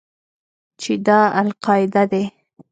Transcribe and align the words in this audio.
چې 0.81 0.91
دا 1.05 1.19
القاعده 1.39 2.03
دى. 2.11 2.23